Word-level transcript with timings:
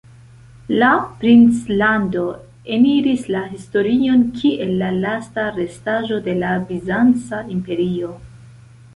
La 0.83 0.87
princlando 1.23 2.21
eniris 2.77 3.25
la 3.35 3.41
historion 3.57 4.23
kiel 4.39 4.71
la 4.79 4.87
lasta 5.03 5.43
restaĵo 5.59 6.17
de 6.29 6.35
la 6.45 6.55
Bizanca 6.71 7.43
Imperio. 7.57 8.11